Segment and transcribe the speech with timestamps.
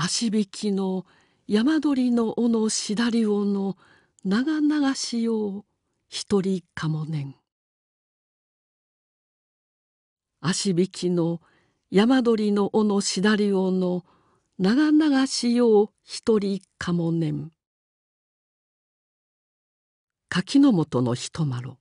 [0.00, 1.06] 足引きの
[1.48, 3.76] 山鳥の尾のしだり尾の
[4.24, 5.64] 長々しよう
[6.08, 7.34] 一人かもねん。
[10.40, 11.40] 足引きの
[11.90, 14.04] 山鳥の尾のしだり尾の
[14.56, 17.50] 長々しよう一人かもねん。
[20.28, 21.76] 柿の本の人まろ